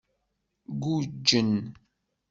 Guǧǧen. 0.81 1.53